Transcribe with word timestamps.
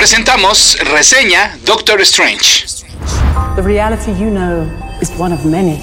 presentamos 0.00 0.78
reseña 0.94 1.58
Doctor 1.66 2.00
Strange. 2.00 2.64
The 3.54 3.60
reality 3.62 4.12
you 4.12 4.30
know 4.30 4.66
is 5.02 5.10
one 5.18 5.30
of 5.30 5.44
many. 5.44 5.76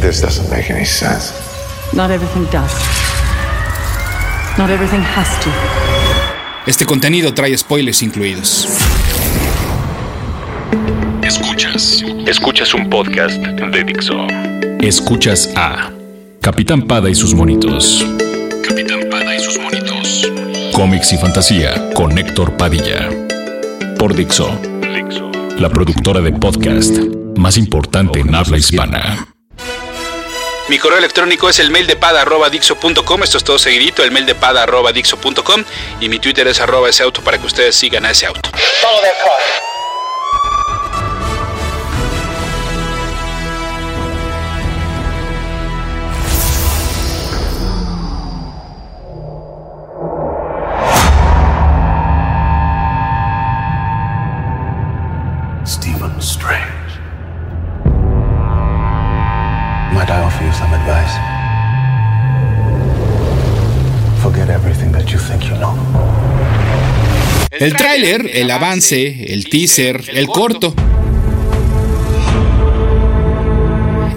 This 0.00 0.20
doesn't 0.20 0.50
make 0.50 0.72
any 0.72 0.84
sense. 0.84 1.32
Not 1.92 2.10
everything 2.10 2.46
does. 2.50 2.72
Not 4.58 4.70
everything 4.70 5.02
has 5.02 5.38
to. 5.44 5.50
Este 6.66 6.84
contenido 6.84 7.32
trae 7.32 7.56
spoilers 7.56 8.02
incluidos. 8.02 8.66
Escuchas. 11.22 12.02
Escuchas 12.26 12.74
un 12.74 12.90
podcast 12.90 13.36
de 13.36 13.84
Dixo. 13.84 14.26
Escuchas 14.80 15.48
a 15.54 15.92
Capitán 16.40 16.88
Pada 16.88 17.08
y 17.08 17.14
sus 17.14 17.34
monitos. 17.34 18.04
Cómics 20.76 21.10
y 21.14 21.16
fantasía 21.16 21.88
con 21.94 22.18
Héctor 22.18 22.54
Padilla. 22.58 23.08
Por 23.98 24.14
Dixo. 24.14 24.60
Dixo. 24.82 25.32
La 25.58 25.70
productora 25.70 26.20
de 26.20 26.32
podcast 26.32 26.98
más 27.34 27.56
importante 27.56 28.20
en 28.20 28.34
habla 28.34 28.58
hispana. 28.58 29.26
Mi 30.68 30.78
correo 30.78 30.98
electrónico 30.98 31.48
es 31.48 31.60
el 31.60 31.70
mail 31.70 31.86
de 31.86 31.96
pada.dixo.com. 31.96 33.22
Esto 33.22 33.38
es 33.38 33.44
todo 33.44 33.58
seguidito, 33.58 34.04
el 34.04 34.10
mail 34.10 34.26
de 34.26 34.34
pada.dixo.com. 34.34 35.64
Y 36.02 36.10
mi 36.10 36.18
Twitter 36.18 36.46
es 36.46 36.60
arroba 36.60 36.90
ese 36.90 37.04
auto 37.04 37.22
para 37.22 37.38
que 37.38 37.46
ustedes 37.46 37.74
sigan 37.74 38.04
a 38.04 38.10
ese 38.10 38.26
auto. 38.26 38.50
El 67.66 67.74
tráiler, 67.74 68.30
el 68.32 68.48
avance, 68.52 69.32
el 69.34 69.48
teaser, 69.48 70.00
el 70.14 70.28
corto. 70.28 70.72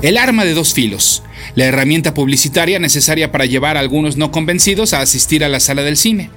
El 0.03 0.19
arma 0.19 0.45
de 0.45 0.53
dos 0.53 0.75
filos. 0.75 1.23
La 1.55 1.65
herramienta 1.65 2.13
publicitaria 2.13 2.77
necesaria 2.77 3.31
para 3.31 3.47
llevar 3.47 3.75
a 3.75 3.79
algunos 3.79 4.17
no 4.17 4.29
convencidos 4.29 4.93
a 4.93 5.01
asistir 5.01 5.43
a 5.43 5.49
la 5.49 5.59
sala 5.59 5.81
del 5.81 5.97
cine. 5.97 6.29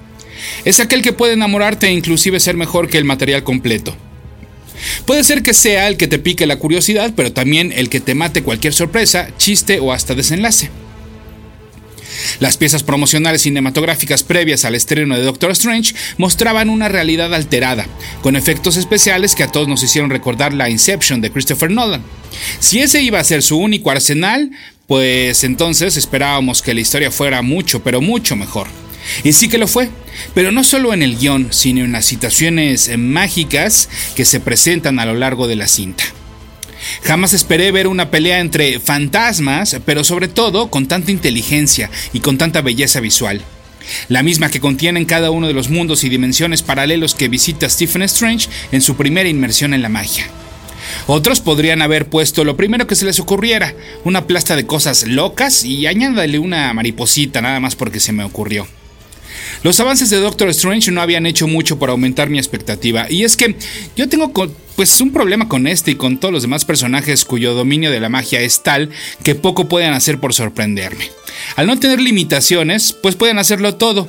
Es 0.65 0.79
aquel 0.79 1.03
que 1.03 1.13
puede 1.13 1.33
enamorarte 1.33 1.85
e 1.85 1.91
inclusive 1.91 2.39
ser 2.39 2.57
mejor 2.57 2.89
que 2.89 2.97
el 2.97 3.05
material 3.05 3.43
completo. 3.43 3.95
Puede 5.05 5.23
ser 5.23 5.43
que 5.43 5.53
sea 5.53 5.87
el 5.89 5.97
que 5.97 6.07
te 6.07 6.17
pique 6.17 6.47
la 6.47 6.57
curiosidad, 6.57 7.13
pero 7.15 7.31
también 7.31 7.71
el 7.75 7.89
que 7.89 7.99
te 7.99 8.15
mate 8.15 8.41
cualquier 8.41 8.73
sorpresa, 8.73 9.29
chiste 9.37 9.79
o 9.79 9.93
hasta 9.93 10.15
desenlace. 10.15 10.71
Las 12.39 12.57
piezas 12.57 12.83
promocionales 12.83 13.41
cinematográficas 13.43 14.23
previas 14.23 14.65
al 14.65 14.75
estreno 14.75 15.15
de 15.15 15.23
Doctor 15.23 15.51
Strange 15.51 15.95
mostraban 16.17 16.69
una 16.69 16.89
realidad 16.89 17.33
alterada, 17.33 17.87
con 18.21 18.35
efectos 18.35 18.77
especiales 18.77 19.35
que 19.35 19.43
a 19.43 19.51
todos 19.51 19.67
nos 19.67 19.83
hicieron 19.83 20.09
recordar 20.09 20.53
la 20.53 20.69
Inception 20.69 21.21
de 21.21 21.31
Christopher 21.31 21.71
Nolan. 21.71 22.03
Si 22.59 22.79
ese 22.79 23.01
iba 23.01 23.19
a 23.19 23.23
ser 23.23 23.43
su 23.43 23.57
único 23.57 23.91
arsenal, 23.91 24.51
pues 24.87 25.43
entonces 25.43 25.97
esperábamos 25.97 26.61
que 26.61 26.73
la 26.73 26.81
historia 26.81 27.11
fuera 27.11 27.41
mucho, 27.41 27.83
pero 27.83 28.01
mucho 28.01 28.35
mejor. 28.35 28.67
Y 29.23 29.33
sí 29.33 29.49
que 29.49 29.57
lo 29.57 29.67
fue, 29.67 29.89
pero 30.33 30.51
no 30.51 30.63
solo 30.63 30.93
en 30.93 31.03
el 31.03 31.17
guion, 31.17 31.47
sino 31.51 31.83
en 31.83 31.91
las 31.91 32.05
situaciones 32.05 32.89
mágicas 32.97 33.89
que 34.15 34.25
se 34.25 34.39
presentan 34.39 34.99
a 34.99 35.05
lo 35.05 35.13
largo 35.13 35.47
de 35.47 35.55
la 35.55 35.67
cinta. 35.67 36.03
Jamás 37.03 37.33
esperé 37.33 37.71
ver 37.71 37.87
una 37.87 38.11
pelea 38.11 38.39
entre 38.39 38.79
fantasmas, 38.79 39.77
pero 39.85 40.03
sobre 40.03 40.27
todo 40.27 40.69
con 40.69 40.87
tanta 40.87 41.11
inteligencia 41.11 41.89
y 42.13 42.19
con 42.19 42.37
tanta 42.37 42.61
belleza 42.61 42.99
visual. 42.99 43.41
La 44.07 44.23
misma 44.23 44.49
que 44.49 44.59
contiene 44.59 45.05
cada 45.05 45.31
uno 45.31 45.47
de 45.47 45.53
los 45.53 45.69
mundos 45.69 46.03
y 46.03 46.09
dimensiones 46.09 46.63
paralelos 46.63 47.15
que 47.15 47.27
visita 47.27 47.69
Stephen 47.69 48.03
Strange 48.03 48.49
en 48.71 48.81
su 48.81 48.95
primera 48.95 49.29
inmersión 49.29 49.73
en 49.73 49.81
la 49.81 49.89
magia. 49.89 50.27
Otros 51.07 51.41
podrían 51.41 51.81
haber 51.81 52.07
puesto 52.07 52.43
lo 52.43 52.57
primero 52.57 52.87
que 52.87 52.95
se 52.95 53.05
les 53.05 53.19
ocurriera, 53.19 53.73
una 54.03 54.25
plasta 54.25 54.55
de 54.55 54.65
cosas 54.65 55.05
locas 55.07 55.63
y 55.63 55.87
añádale 55.87 56.39
una 56.39 56.73
mariposita 56.73 57.41
nada 57.41 57.59
más 57.59 57.75
porque 57.75 57.99
se 57.99 58.13
me 58.13 58.23
ocurrió. 58.23 58.67
Los 59.63 59.79
avances 59.79 60.09
de 60.09 60.17
Doctor 60.17 60.49
Strange 60.49 60.91
no 60.91 61.01
habían 61.01 61.25
hecho 61.25 61.47
mucho 61.47 61.79
por 61.79 61.89
aumentar 61.89 62.29
mi 62.29 62.37
expectativa, 62.37 63.09
y 63.09 63.23
es 63.23 63.37
que 63.37 63.55
yo 63.95 64.09
tengo 64.09 64.31
pues 64.75 64.99
un 65.01 65.11
problema 65.11 65.47
con 65.47 65.67
este 65.67 65.91
y 65.91 65.95
con 65.95 66.17
todos 66.17 66.33
los 66.33 66.41
demás 66.41 66.65
personajes 66.65 67.25
cuyo 67.25 67.53
dominio 67.53 67.91
de 67.91 67.99
la 67.99 68.09
magia 68.09 68.41
es 68.41 68.63
tal 68.63 68.89
que 69.23 69.35
poco 69.35 69.67
pueden 69.67 69.93
hacer 69.93 70.19
por 70.19 70.33
sorprenderme. 70.33 71.09
Al 71.55 71.67
no 71.67 71.79
tener 71.79 71.99
limitaciones, 72.01 72.93
pues 72.93 73.15
pueden 73.15 73.37
hacerlo 73.37 73.75
todo. 73.75 74.07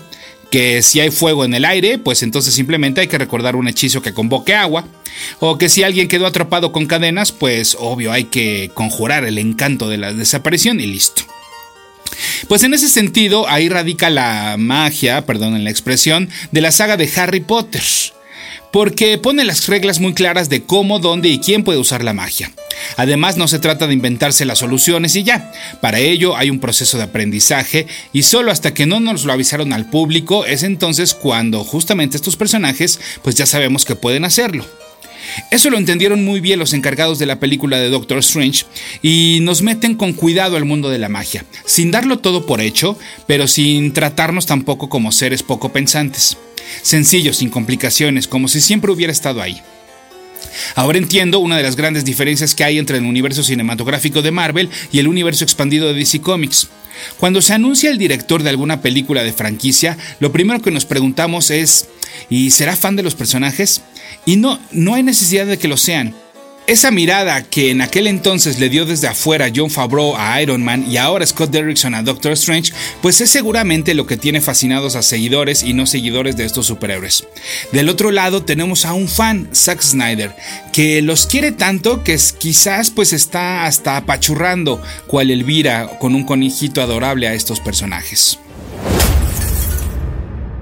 Que 0.50 0.82
si 0.82 1.00
hay 1.00 1.10
fuego 1.10 1.44
en 1.44 1.54
el 1.54 1.64
aire, 1.64 1.98
pues 1.98 2.22
entonces 2.22 2.54
simplemente 2.54 3.00
hay 3.00 3.08
que 3.08 3.18
recordar 3.18 3.56
un 3.56 3.66
hechizo 3.66 4.02
que 4.02 4.14
convoque 4.14 4.54
agua. 4.54 4.86
O 5.40 5.58
que 5.58 5.68
si 5.68 5.82
alguien 5.82 6.08
quedó 6.08 6.26
atrapado 6.26 6.70
con 6.70 6.86
cadenas, 6.86 7.32
pues 7.32 7.76
obvio 7.78 8.12
hay 8.12 8.24
que 8.24 8.70
conjurar 8.72 9.24
el 9.24 9.38
encanto 9.38 9.88
de 9.88 9.98
la 9.98 10.12
desaparición 10.12 10.80
y 10.80 10.86
listo. 10.86 11.24
Pues 12.48 12.62
en 12.62 12.74
ese 12.74 12.88
sentido, 12.88 13.48
ahí 13.48 13.68
radica 13.68 14.10
la 14.10 14.56
magia, 14.58 15.26
perdonen 15.26 15.64
la 15.64 15.70
expresión, 15.70 16.28
de 16.52 16.60
la 16.60 16.72
saga 16.72 16.96
de 16.96 17.10
Harry 17.16 17.40
Potter. 17.40 17.82
Porque 18.72 19.18
pone 19.18 19.44
las 19.44 19.68
reglas 19.68 20.00
muy 20.00 20.14
claras 20.14 20.48
de 20.48 20.64
cómo, 20.64 20.98
dónde 20.98 21.28
y 21.28 21.38
quién 21.38 21.62
puede 21.62 21.78
usar 21.78 22.02
la 22.02 22.12
magia. 22.12 22.50
Además, 22.96 23.36
no 23.36 23.46
se 23.46 23.60
trata 23.60 23.86
de 23.86 23.94
inventarse 23.94 24.44
las 24.44 24.58
soluciones 24.58 25.14
y 25.14 25.22
ya. 25.22 25.52
Para 25.80 26.00
ello 26.00 26.36
hay 26.36 26.50
un 26.50 26.58
proceso 26.58 26.98
de 26.98 27.04
aprendizaje 27.04 27.86
y 28.12 28.24
solo 28.24 28.50
hasta 28.50 28.74
que 28.74 28.86
no 28.86 28.98
nos 28.98 29.24
lo 29.24 29.32
avisaron 29.32 29.72
al 29.72 29.88
público 29.90 30.44
es 30.44 30.64
entonces 30.64 31.14
cuando 31.14 31.62
justamente 31.62 32.16
estos 32.16 32.34
personajes 32.34 32.98
pues 33.22 33.36
ya 33.36 33.46
sabemos 33.46 33.84
que 33.84 33.94
pueden 33.94 34.24
hacerlo. 34.24 34.66
Eso 35.50 35.70
lo 35.70 35.78
entendieron 35.78 36.24
muy 36.24 36.40
bien 36.40 36.58
los 36.58 36.72
encargados 36.72 37.18
de 37.18 37.26
la 37.26 37.40
película 37.40 37.78
de 37.78 37.90
Doctor 37.90 38.18
Strange 38.18 38.64
y 39.02 39.38
nos 39.42 39.62
meten 39.62 39.94
con 39.94 40.12
cuidado 40.12 40.56
al 40.56 40.64
mundo 40.64 40.90
de 40.90 40.98
la 40.98 41.08
magia, 41.08 41.44
sin 41.64 41.90
darlo 41.90 42.18
todo 42.18 42.46
por 42.46 42.60
hecho, 42.60 42.98
pero 43.26 43.46
sin 43.46 43.92
tratarnos 43.92 44.46
tampoco 44.46 44.88
como 44.88 45.12
seres 45.12 45.42
poco 45.42 45.72
pensantes. 45.72 46.36
Sencillo, 46.82 47.32
sin 47.32 47.50
complicaciones, 47.50 48.26
como 48.26 48.48
si 48.48 48.60
siempre 48.60 48.90
hubiera 48.90 49.12
estado 49.12 49.42
ahí. 49.42 49.60
Ahora 50.74 50.98
entiendo 50.98 51.38
una 51.38 51.56
de 51.56 51.62
las 51.62 51.76
grandes 51.76 52.04
diferencias 52.04 52.54
que 52.54 52.64
hay 52.64 52.78
entre 52.78 52.98
el 52.98 53.04
universo 53.04 53.42
cinematográfico 53.42 54.22
de 54.22 54.30
Marvel 54.30 54.70
y 54.92 54.98
el 54.98 55.08
universo 55.08 55.44
expandido 55.44 55.88
de 55.88 55.94
DC 55.94 56.20
Comics. 56.20 56.68
Cuando 57.18 57.42
se 57.42 57.52
anuncia 57.52 57.90
el 57.90 57.98
director 57.98 58.42
de 58.42 58.50
alguna 58.50 58.80
película 58.80 59.24
de 59.24 59.32
franquicia, 59.32 59.98
lo 60.20 60.32
primero 60.32 60.62
que 60.62 60.70
nos 60.70 60.84
preguntamos 60.84 61.50
es, 61.50 61.88
¿y 62.28 62.50
será 62.50 62.76
fan 62.76 62.96
de 62.96 63.02
los 63.02 63.14
personajes? 63.14 63.82
Y 64.26 64.36
no, 64.36 64.58
no 64.72 64.94
hay 64.94 65.02
necesidad 65.02 65.46
de 65.46 65.58
que 65.58 65.68
lo 65.68 65.76
sean. 65.76 66.14
Esa 66.66 66.90
mirada 66.90 67.42
que 67.42 67.70
en 67.70 67.82
aquel 67.82 68.06
entonces 68.06 68.58
le 68.58 68.70
dio 68.70 68.86
desde 68.86 69.06
afuera 69.06 69.52
John 69.54 69.68
Favreau 69.68 70.16
a 70.16 70.40
Iron 70.40 70.64
Man 70.64 70.90
y 70.90 70.96
ahora 70.96 71.26
Scott 71.26 71.50
Derrickson 71.50 71.94
a 71.94 72.02
Doctor 72.02 72.32
Strange, 72.32 72.72
pues 73.02 73.20
es 73.20 73.28
seguramente 73.28 73.92
lo 73.92 74.06
que 74.06 74.16
tiene 74.16 74.40
fascinados 74.40 74.96
a 74.96 75.02
seguidores 75.02 75.62
y 75.62 75.74
no 75.74 75.84
seguidores 75.84 76.38
de 76.38 76.46
estos 76.46 76.64
superhéroes. 76.64 77.26
Del 77.72 77.90
otro 77.90 78.10
lado 78.10 78.44
tenemos 78.44 78.86
a 78.86 78.94
un 78.94 79.08
fan, 79.08 79.50
Zack 79.54 79.82
Snyder, 79.82 80.34
que 80.72 81.02
los 81.02 81.26
quiere 81.26 81.52
tanto 81.52 82.02
que 82.02 82.18
quizás 82.38 82.88
pues 82.88 83.12
está 83.12 83.66
hasta 83.66 83.98
apachurrando 83.98 84.80
cual 85.06 85.30
Elvira 85.30 85.98
con 85.98 86.14
un 86.14 86.24
conejito 86.24 86.80
adorable 86.80 87.28
a 87.28 87.34
estos 87.34 87.60
personajes. 87.60 88.38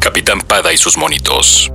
Capitán 0.03 0.41
Pada 0.41 0.73
y 0.73 0.77
sus 0.77 0.99
monitos. 0.99 1.71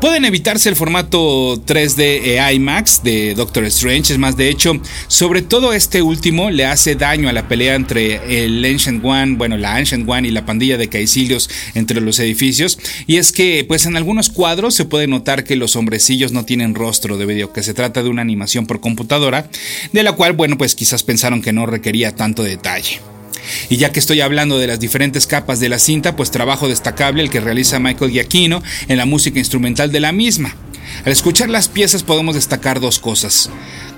Pueden 0.00 0.24
evitarse 0.24 0.68
el 0.68 0.76
formato 0.76 1.56
3D 1.64 2.00
e 2.22 2.54
IMAX 2.54 3.02
de 3.02 3.34
Doctor 3.34 3.64
Strange, 3.64 4.12
es 4.12 4.18
más, 4.18 4.36
de 4.36 4.48
hecho, 4.48 4.80
sobre 5.08 5.42
todo 5.42 5.72
este 5.72 6.02
último 6.02 6.50
le 6.50 6.66
hace 6.66 6.94
daño 6.94 7.28
a 7.28 7.32
la 7.32 7.48
pelea 7.48 7.74
entre 7.74 8.44
el 8.44 8.64
Ancient 8.64 9.04
One, 9.04 9.34
bueno, 9.34 9.56
la 9.56 9.74
Ancient 9.74 10.08
One 10.08 10.28
y 10.28 10.30
la 10.30 10.46
pandilla 10.46 10.76
de 10.76 10.88
caicilios 10.88 11.50
entre 11.74 12.00
los 12.00 12.20
edificios, 12.20 12.78
y 13.08 13.16
es 13.16 13.32
que, 13.32 13.64
pues 13.66 13.86
en 13.86 13.96
algunos 13.96 14.30
cuadros 14.30 14.76
se 14.76 14.84
puede 14.84 15.08
notar 15.08 15.42
que 15.42 15.56
los 15.56 15.74
hombrecillos 15.74 16.30
no 16.30 16.44
tienen 16.44 16.76
rostro 16.76 17.16
debido 17.16 17.48
a 17.48 17.52
que 17.52 17.64
se 17.64 17.74
trata 17.74 18.04
de 18.04 18.08
una 18.08 18.22
animación 18.22 18.66
por 18.66 18.80
computadora, 18.80 19.50
de 19.92 20.02
la 20.04 20.12
cual, 20.12 20.32
bueno, 20.32 20.56
pues 20.56 20.76
quizás 20.76 21.02
pensaron 21.02 21.42
que 21.42 21.52
no 21.52 21.66
requería 21.66 22.14
tanto 22.14 22.44
detalle. 22.44 23.00
Y 23.68 23.76
ya 23.76 23.92
que 23.92 24.00
estoy 24.00 24.20
hablando 24.20 24.58
de 24.58 24.66
las 24.66 24.80
diferentes 24.80 25.26
capas 25.26 25.60
de 25.60 25.68
la 25.68 25.78
cinta, 25.78 26.16
pues 26.16 26.30
trabajo 26.30 26.68
destacable 26.68 27.22
el 27.22 27.30
que 27.30 27.40
realiza 27.40 27.78
Michael 27.78 28.10
Giacchino 28.10 28.62
en 28.88 28.96
la 28.96 29.06
música 29.06 29.38
instrumental 29.38 29.92
de 29.92 30.00
la 30.00 30.12
misma. 30.12 30.54
Al 31.04 31.12
escuchar 31.12 31.48
las 31.50 31.68
piezas 31.68 32.02
podemos 32.02 32.34
destacar 32.34 32.80
dos 32.80 32.98
cosas. 32.98 33.50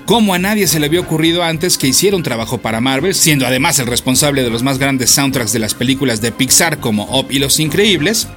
Cómo 0.05 0.33
a 0.33 0.39
nadie 0.39 0.67
se 0.67 0.79
le 0.79 0.87
había 0.87 0.99
ocurrido 0.99 1.43
antes 1.43 1.77
que 1.77 1.87
hiciera 1.87 2.17
un 2.17 2.23
trabajo 2.23 2.57
para 2.57 2.81
Marvel, 2.81 3.15
siendo 3.15 3.45
además 3.45 3.79
el 3.79 3.87
responsable 3.87 4.43
de 4.43 4.49
los 4.49 4.63
más 4.63 4.77
grandes 4.77 5.11
soundtracks 5.11 5.53
de 5.53 5.59
las 5.59 5.73
películas 5.73 6.21
de 6.21 6.31
Pixar 6.31 6.79
como 6.79 7.17
Up 7.17 7.27
y 7.29 7.39
Los 7.39 7.59
Increíbles, 7.59 8.27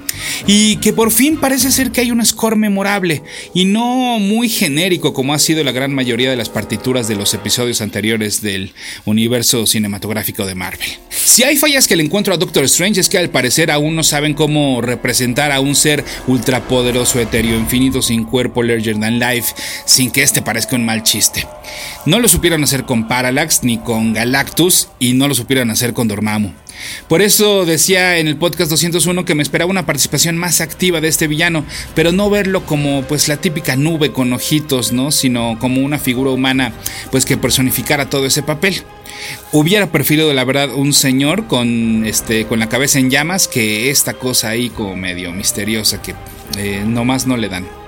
y 0.47 0.77
que 0.77 0.93
por 0.93 1.11
fin 1.11 1.39
parece 1.39 1.71
ser 1.71 1.91
que 1.91 2.01
hay 2.01 2.11
un 2.11 2.25
score 2.25 2.57
memorable 2.57 3.23
y 3.55 3.65
no 3.65 4.19
muy 4.19 4.49
genérico 4.49 5.13
como 5.13 5.35
ha 5.35 5.39
sido 5.39 5.65
la 5.65 5.73
gran 5.73 5.95
mayoría 5.95 6.31
de 6.31 6.37
las 6.37 6.49
partituras 6.49 7.09
de 7.09 7.17
los 7.17 7.35
episodios 7.35 7.81
anteriores 7.81 8.43
del 8.43 8.73
universo 9.05 9.67
cinematográfico 9.67 10.47
de 10.47 10.55
Marvel. 10.55 10.89
Si 11.11 11.43
hay 11.43 11.57
fallas 11.57 11.87
que 11.87 11.97
le 11.97 12.03
encuentro 12.03 12.35
a 12.35 12.37
Doctor 12.37 12.65
Strange 12.65 13.01
es 13.01 13.09
que 13.09 13.19
al 13.19 13.31
parecer 13.31 13.71
aún 13.71 13.97
no 13.97 14.03
saben 14.03 14.35
cómo 14.35 14.81
representar 14.81 15.53
a 15.53 15.61
un 15.61 15.75
ser 15.75 16.05
ultrapoderoso, 16.27 17.21
etéreo, 17.21 17.57
infinito, 17.57 18.03
sin 18.03 18.25
cuerpo, 18.25 18.63
larger 18.63 18.99
than 18.99 19.19
life, 19.19 19.55
sin 19.85 20.11
que 20.11 20.23
este 20.23 20.43
parezca 20.43 20.77
un 20.77 20.85
mal 20.85 21.03
chiste. 21.03 21.47
No 22.07 22.21
lo 22.21 22.29
supieron 22.29 22.63
hacer 22.63 22.85
con 22.85 23.09
Parallax 23.09 23.61
ni 23.63 23.79
con 23.79 24.13
Galactus 24.13 24.89
y 24.99 25.15
no 25.15 25.29
lo 25.29 25.35
supieron 25.35 25.71
hacer 25.71 25.95
con 25.95 26.09
Dormammu. 26.09 26.53
Por 27.09 27.23
eso 27.23 27.65
decía 27.65 28.19
en 28.19 28.29
el 28.29 28.37
podcast 28.37 28.71
201 28.71 29.25
que 29.25 29.35
me 29.35 29.43
esperaba 29.43 29.71
una 29.71 29.87
participación 29.87 30.37
más 30.37 30.61
activa 30.61 31.01
de 31.01 31.09
este 31.09 31.27
villano, 31.27 31.65
pero 31.95 32.13
no 32.13 32.31
verlo 32.31 32.67
como 32.67 33.03
pues 33.03 33.29
la 33.29 33.37
típica 33.37 33.77
nube 33.77 34.13
con 34.13 34.33
ojitos, 34.33 34.93
¿no? 34.93 35.11
sino 35.11 35.59
como 35.59 35.81
una 35.81 35.99
figura 35.99 36.31
humana 36.31 36.73
pues 37.11 37.25
que 37.25 37.37
personificara 37.37 38.11
todo 38.11 38.27
ese 38.27 38.43
papel. 38.43 38.83
Hubiera 39.53 39.91
preferido 39.91 40.33
la 40.33 40.45
verdad 40.45 40.75
un 40.75 40.93
señor 40.93 41.47
con 41.47 42.05
este 42.05 42.47
con 42.47 42.59
la 42.59 42.69
cabeza 42.69 42.99
en 42.99 43.11
llamas 43.11 43.49
que 43.49 43.91
esta 43.91 44.15
cosa 44.15 44.49
ahí 44.49 44.71
como 44.71 44.97
medio 44.97 45.33
misteriosa 45.33 46.03
que 46.03 46.15
eh, 46.59 46.83
nomás 46.87 47.27
no 47.27 47.37
le 47.37 47.49
dan. 47.49 47.84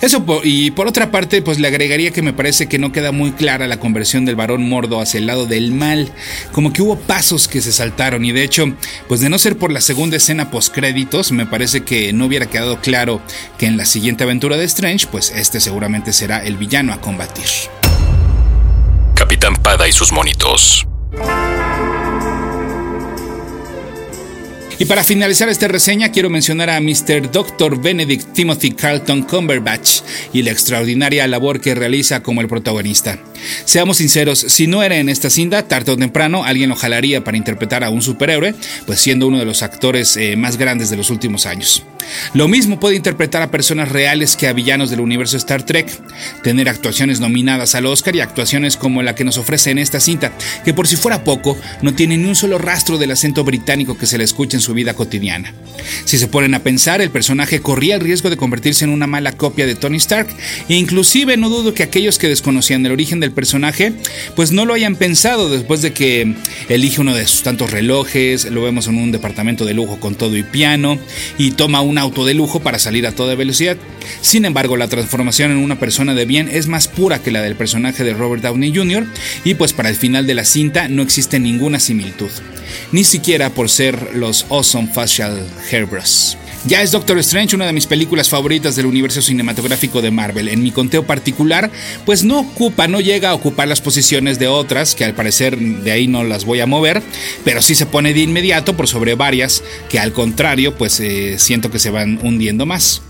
Eso 0.00 0.24
y 0.44 0.70
por 0.70 0.86
otra 0.86 1.10
parte, 1.10 1.42
pues 1.42 1.58
le 1.58 1.68
agregaría 1.68 2.10
que 2.10 2.22
me 2.22 2.32
parece 2.32 2.68
que 2.68 2.78
no 2.78 2.92
queda 2.92 3.12
muy 3.12 3.32
clara 3.32 3.66
la 3.66 3.78
conversión 3.78 4.24
del 4.24 4.36
varón 4.36 4.68
mordo 4.68 5.00
hacia 5.00 5.18
el 5.18 5.26
lado 5.26 5.46
del 5.46 5.72
mal, 5.72 6.12
como 6.52 6.72
que 6.72 6.82
hubo 6.82 6.98
pasos 6.98 7.48
que 7.48 7.60
se 7.60 7.72
saltaron 7.72 8.24
y 8.24 8.32
de 8.32 8.44
hecho, 8.44 8.72
pues 9.08 9.20
de 9.20 9.28
no 9.28 9.38
ser 9.38 9.56
por 9.56 9.72
la 9.72 9.80
segunda 9.80 10.16
escena 10.16 10.50
post 10.50 10.74
créditos, 10.74 11.32
me 11.32 11.46
parece 11.46 11.82
que 11.82 12.12
no 12.12 12.26
hubiera 12.26 12.46
quedado 12.46 12.80
claro 12.80 13.20
que 13.58 13.66
en 13.66 13.76
la 13.76 13.84
siguiente 13.84 14.24
aventura 14.24 14.56
de 14.56 14.64
Strange, 14.64 15.06
pues 15.10 15.32
este 15.34 15.60
seguramente 15.60 16.12
será 16.12 16.44
el 16.44 16.56
villano 16.56 16.92
a 16.92 17.00
combatir. 17.00 17.44
Capitán 19.14 19.54
Pada 19.56 19.86
y 19.86 19.92
sus 19.92 20.12
monitos. 20.12 20.86
Y 24.80 24.86
para 24.86 25.04
finalizar 25.04 25.50
esta 25.50 25.68
reseña 25.68 26.10
quiero 26.10 26.30
mencionar 26.30 26.70
a 26.70 26.80
Mr. 26.80 27.30
Dr. 27.30 27.82
Benedict 27.82 28.32
Timothy 28.32 28.70
Carlton 28.70 29.24
Cumberbatch 29.24 30.00
y 30.32 30.42
la 30.42 30.52
extraordinaria 30.52 31.26
labor 31.26 31.60
que 31.60 31.74
realiza 31.74 32.22
como 32.22 32.40
el 32.40 32.48
protagonista. 32.48 33.18
Seamos 33.64 33.98
sinceros, 33.98 34.38
si 34.38 34.66
no 34.66 34.82
era 34.82 34.96
en 34.96 35.08
esta 35.08 35.30
cinta, 35.30 35.66
tarde 35.66 35.92
o 35.92 35.96
temprano 35.96 36.44
alguien 36.44 36.68
lo 36.68 36.76
jalaría 36.76 37.24
para 37.24 37.36
interpretar 37.36 37.84
a 37.84 37.90
un 37.90 38.02
superhéroe, 38.02 38.54
pues 38.86 39.00
siendo 39.00 39.26
uno 39.26 39.38
de 39.38 39.44
los 39.44 39.62
actores 39.62 40.16
eh, 40.16 40.36
más 40.36 40.56
grandes 40.56 40.90
de 40.90 40.96
los 40.96 41.10
últimos 41.10 41.46
años. 41.46 41.84
Lo 42.34 42.48
mismo 42.48 42.80
puede 42.80 42.96
interpretar 42.96 43.42
a 43.42 43.50
personas 43.50 43.90
reales 43.90 44.36
que 44.36 44.48
a 44.48 44.52
villanos 44.52 44.90
del 44.90 45.00
universo 45.00 45.36
Star 45.36 45.64
Trek, 45.64 45.88
tener 46.42 46.68
actuaciones 46.68 47.20
nominadas 47.20 47.74
al 47.74 47.86
Oscar 47.86 48.16
y 48.16 48.20
actuaciones 48.20 48.76
como 48.76 49.02
la 49.02 49.14
que 49.14 49.24
nos 49.24 49.38
ofrece 49.38 49.70
en 49.70 49.78
esta 49.78 50.00
cinta, 50.00 50.32
que 50.64 50.74
por 50.74 50.88
si 50.88 50.96
fuera 50.96 51.24
poco, 51.24 51.56
no 51.82 51.94
tiene 51.94 52.16
ni 52.16 52.28
un 52.28 52.36
solo 52.36 52.58
rastro 52.58 52.98
del 52.98 53.12
acento 53.12 53.44
británico 53.44 53.96
que 53.96 54.06
se 54.06 54.18
le 54.18 54.24
escucha 54.24 54.56
en 54.56 54.60
su 54.60 54.74
vida 54.74 54.94
cotidiana. 54.94 55.54
Si 56.04 56.18
se 56.18 56.28
ponen 56.28 56.54
a 56.54 56.62
pensar, 56.62 57.00
el 57.00 57.10
personaje 57.10 57.60
corría 57.60 57.94
el 57.94 58.00
riesgo 58.00 58.30
de 58.30 58.36
convertirse 58.36 58.84
en 58.84 58.90
una 58.90 59.06
mala 59.06 59.32
copia 59.32 59.66
de 59.66 59.74
Tony 59.74 59.98
Stark, 59.98 60.28
e 60.68 60.74
inclusive 60.74 61.36
no 61.36 61.48
dudo 61.48 61.74
que 61.74 61.82
aquellos 61.82 62.18
que 62.18 62.28
desconocían 62.28 62.84
el 62.86 62.92
origen 62.92 63.20
del 63.20 63.29
personaje, 63.32 63.92
pues 64.36 64.52
no 64.52 64.64
lo 64.64 64.74
hayan 64.74 64.96
pensado 64.96 65.48
después 65.50 65.82
de 65.82 65.92
que 65.92 66.34
elige 66.68 67.00
uno 67.00 67.14
de 67.14 67.26
sus 67.26 67.42
tantos 67.42 67.70
relojes, 67.70 68.44
lo 68.46 68.62
vemos 68.62 68.86
en 68.86 68.98
un 68.98 69.12
departamento 69.12 69.64
de 69.64 69.74
lujo 69.74 70.00
con 70.00 70.14
todo 70.14 70.36
y 70.36 70.42
piano, 70.42 70.98
y 71.38 71.52
toma 71.52 71.80
un 71.80 71.98
auto 71.98 72.24
de 72.24 72.34
lujo 72.34 72.60
para 72.60 72.78
salir 72.78 73.06
a 73.06 73.12
toda 73.12 73.34
velocidad. 73.34 73.76
Sin 74.20 74.44
embargo, 74.44 74.76
la 74.76 74.88
transformación 74.88 75.50
en 75.50 75.58
una 75.58 75.78
persona 75.78 76.14
de 76.14 76.24
bien 76.24 76.48
es 76.50 76.66
más 76.66 76.88
pura 76.88 77.20
que 77.20 77.30
la 77.30 77.42
del 77.42 77.56
personaje 77.56 78.04
de 78.04 78.14
Robert 78.14 78.42
Downey 78.42 78.74
Jr., 78.74 79.06
y 79.44 79.54
pues 79.54 79.72
para 79.72 79.88
el 79.88 79.96
final 79.96 80.26
de 80.26 80.34
la 80.34 80.44
cinta 80.44 80.88
no 80.88 81.02
existe 81.02 81.38
ninguna 81.38 81.80
similitud, 81.80 82.30
ni 82.92 83.04
siquiera 83.04 83.50
por 83.50 83.68
ser 83.68 84.14
los 84.14 84.46
Awesome 84.50 84.88
Facial 84.92 85.46
Hairbrush. 85.70 86.34
Ya 86.66 86.82
es 86.82 86.90
Doctor 86.90 87.18
Strange 87.18 87.56
una 87.56 87.66
de 87.66 87.72
mis 87.72 87.86
películas 87.86 88.28
favoritas 88.28 88.76
del 88.76 88.84
universo 88.84 89.22
cinematográfico 89.22 90.02
de 90.02 90.10
Marvel. 90.10 90.48
En 90.48 90.62
mi 90.62 90.72
conteo 90.72 91.06
particular, 91.06 91.70
pues 92.04 92.22
no 92.22 92.40
ocupa, 92.40 92.86
no 92.86 93.00
llega 93.00 93.30
a 93.30 93.34
ocupar 93.34 93.66
las 93.66 93.80
posiciones 93.80 94.38
de 94.38 94.46
otras, 94.46 94.94
que 94.94 95.06
al 95.06 95.14
parecer 95.14 95.58
de 95.58 95.90
ahí 95.90 96.06
no 96.06 96.22
las 96.22 96.44
voy 96.44 96.60
a 96.60 96.66
mover, 96.66 97.02
pero 97.44 97.62
sí 97.62 97.74
se 97.74 97.86
pone 97.86 98.12
de 98.12 98.20
inmediato 98.20 98.76
por 98.76 98.88
sobre 98.88 99.14
varias, 99.14 99.62
que 99.88 99.98
al 99.98 100.12
contrario, 100.12 100.76
pues 100.76 101.00
eh, 101.00 101.38
siento 101.38 101.70
que 101.70 101.78
se 101.78 101.90
van 101.90 102.20
hundiendo 102.22 102.66
más. 102.66 103.00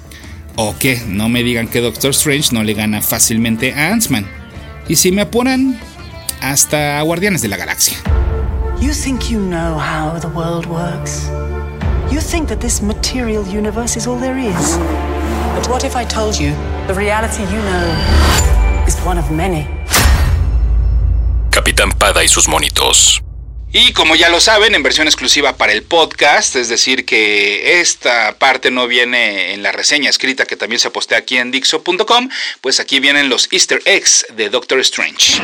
O 0.55 0.77
que 0.79 1.01
no 1.09 1.29
me 1.29 1.43
digan 1.43 1.67
que 1.67 1.81
Doctor 1.81 2.11
Strange 2.11 2.51
no 2.53 2.63
le 2.63 2.75
gana 2.75 3.03
fácilmente 3.03 3.73
a 3.73 3.93
Ant-Man. 3.93 4.27
Y 4.89 4.97
si 4.97 5.11
me 5.11 5.23
apuran, 5.23 5.79
hasta 6.41 7.01
Guardianes 7.03 7.43
de 7.43 7.49
la 7.49 7.57
Galaxia. 7.57 7.97
You 8.81 8.93
think 8.93 9.29
you 9.29 9.41
know 9.41 9.77
how 9.77 10.19
the 10.21 10.29
world 10.29 10.67
works? 10.67 11.29
You 12.11 12.21
think 12.21 12.49
that 12.49 12.61
this 12.61 12.83
material 12.83 13.47
universe 13.47 13.97
is 13.97 14.09
all 14.09 14.19
there 14.19 14.37
is? 14.37 14.77
But 15.55 15.69
what 15.69 15.85
if 15.85 15.95
I 15.95 16.05
told 16.05 16.35
you 16.35 16.51
the 16.89 16.95
reality 16.95 17.45
you 17.45 17.63
know 17.63 18.85
is 18.85 18.99
one 19.07 19.17
of 19.17 19.31
many? 19.31 19.69
Capitán 21.51 21.93
Pada 21.93 22.25
y 22.25 22.29
sus 22.29 22.49
monitos. 22.49 23.23
Y 23.73 23.93
como 23.93 24.17
ya 24.17 24.29
lo 24.29 24.41
saben, 24.41 24.75
en 24.75 24.83
versión 24.83 25.07
exclusiva 25.07 25.57
para 25.57 25.73
el 25.73 25.85
podcast, 25.85 26.57
es 26.57 26.69
decir, 26.69 27.05
que 27.05 27.81
esta 27.81 28.37
parte 28.39 28.73
no 28.73 28.89
viene 28.89 29.55
en 29.55 29.63
la 29.63 29.71
reseña 29.71 30.11
escrita 30.11 30.47
que 30.47 30.57
también 30.57 30.81
se 30.81 30.91
postea 30.91 31.19
aquí 31.19 31.37
en 31.37 31.53
Dixo.com, 31.53 32.29
pues 32.61 32.81
aquí 32.81 32.99
vienen 32.99 33.29
los 33.29 33.49
Easter 33.53 33.81
eggs 33.85 34.27
de 34.37 34.51
Doctor 34.51 34.81
Strange. 34.81 35.41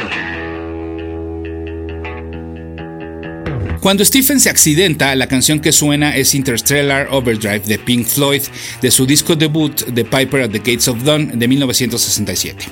Cuando 3.87 4.05
Stephen 4.05 4.41
se 4.41 4.51
accidenta, 4.51 5.15
la 5.15 5.29
canción 5.29 5.61
que 5.61 5.71
suena 5.71 6.17
es 6.17 6.35
Interstellar 6.35 7.07
Overdrive 7.13 7.61
de 7.61 7.79
Pink 7.79 8.05
Floyd, 8.05 8.43
de 8.83 8.91
su 8.91 9.07
disco 9.07 9.37
debut 9.37 9.81
The 9.95 10.05
Piper 10.05 10.43
at 10.43 10.51
the 10.51 10.59
Gates 10.59 10.89
of 10.89 11.05
Dawn 11.05 11.39
de 11.39 11.47
1967. 11.47 12.67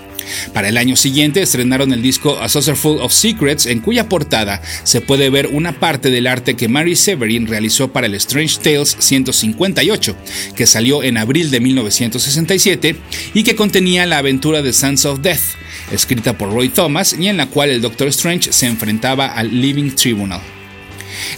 Para 0.53 0.71
el 0.71 0.77
año 0.77 0.97
siguiente 0.97 1.41
estrenaron 1.41 1.93
el 1.93 2.03
disco 2.03 2.37
A 2.41 2.49
Saucerful 2.49 3.01
of 3.01 3.13
Secrets, 3.13 3.67
en 3.67 3.79
cuya 3.79 4.09
portada 4.09 4.61
se 4.83 5.03
puede 5.03 5.31
ver 5.31 5.51
una 5.53 5.79
parte 5.79 6.11
del 6.11 6.27
arte 6.27 6.57
que 6.57 6.67
Mary 6.67 6.97
Severin 6.97 7.47
realizó 7.47 7.93
para 7.93 8.09
el 8.09 8.15
Strange 8.17 8.59
Tales 8.61 8.97
158, 8.99 10.17
que 10.57 10.67
salió 10.67 11.05
en 11.05 11.17
abril 11.17 11.53
de 11.53 11.61
1967 11.61 12.97
y 13.35 13.45
que 13.45 13.55
contenía 13.55 14.05
la 14.05 14.19
aventura 14.19 14.63
de 14.63 14.73
Sons 14.73 15.05
of 15.05 15.21
Death, 15.21 15.55
escrita 15.93 16.37
por 16.37 16.53
Roy 16.53 16.71
Thomas 16.71 17.15
y 17.17 17.29
en 17.29 17.37
la 17.37 17.47
cual 17.47 17.71
el 17.71 17.83
Doctor 17.83 18.09
Strange 18.09 18.53
se 18.53 18.67
enfrentaba 18.67 19.27
al 19.27 19.61
Living 19.61 19.93
Tribunal. 19.93 20.41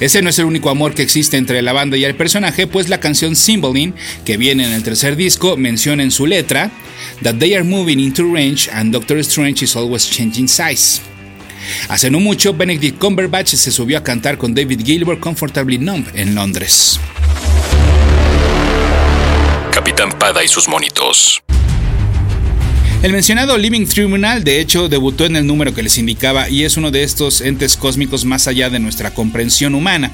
Ese 0.01 0.23
no 0.23 0.31
es 0.31 0.39
el 0.39 0.45
único 0.47 0.71
amor 0.71 0.95
que 0.95 1.03
existe 1.03 1.37
entre 1.37 1.63
la 1.63 1.73
banda 1.73 1.97
y 1.97 2.05
el 2.05 2.15
personaje, 2.15 2.67
pues 2.67 2.89
la 2.89 3.01
canción 3.01 3.37
Symboline, 3.37 3.95
que 4.25 4.37
viene 4.37 4.67
en 4.67 4.73
el 4.73 4.83
tercer 4.83 5.17
disco, 5.17 5.57
menciona 5.57 6.03
en 6.03 6.11
su 6.11 6.27
letra 6.27 6.71
that 7.23 7.37
they 7.37 7.55
are 7.55 7.65
moving 7.65 8.01
into 8.01 8.25
range 8.25 8.69
and 8.73 8.93
Doctor 8.93 9.19
Strange 9.19 9.65
is 9.65 9.77
always 9.77 10.09
changing 10.09 10.49
size. 10.49 11.01
Hace 11.89 12.11
no 12.11 12.21
mucho, 12.21 12.53
Benedict 12.53 12.99
Cumberbatch 12.99 13.55
se 13.55 13.71
subió 13.71 13.99
a 13.99 14.03
cantar 14.03 14.39
con 14.39 14.55
David 14.55 14.83
Gilbert 14.85 15.21
Comfortably 15.21 15.79
Numb 15.79 16.07
en 16.15 16.35
Londres. 16.35 17.01
Capitán 19.73 20.11
Pada 20.19 20.45
y 20.45 20.49
sus 20.49 20.69
monitos. 20.69 21.43
El 23.03 23.13
mencionado 23.13 23.59
Living 23.59 23.87
Tribunal, 23.87 24.43
de 24.43 24.59
hecho, 24.59 24.89
debutó 24.89 25.27
en 25.27 25.37
el 25.37 25.47
número 25.47 25.75
que 25.75 25.83
les 25.83 25.99
indicaba 25.99 26.49
y 26.49 26.65
es 26.65 26.77
uno 26.77 26.91
de 26.91 27.03
estos 27.03 27.41
entes 27.43 27.77
cósmicos 27.77 28.25
más 28.25 28.49
allá 28.49 28.71
de 28.71 28.81
nuestra 28.81 29.13
comprensión 29.13 29.75
humana. 29.75 30.13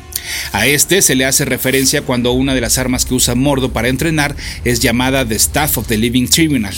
A 0.53 0.67
este 0.67 1.01
se 1.01 1.15
le 1.15 1.25
hace 1.25 1.45
referencia 1.45 2.03
cuando 2.03 2.33
una 2.33 2.55
de 2.55 2.61
las 2.61 2.79
armas 2.79 3.05
que 3.05 3.15
usa 3.15 3.35
Mordo 3.35 3.73
para 3.73 3.89
entrenar 3.89 4.37
es 4.65 4.81
llamada 4.81 5.27
The 5.27 5.37
Staff 5.37 5.79
of 5.79 5.87
the 5.87 5.97
Living 5.97 6.27
Tribunal. 6.27 6.75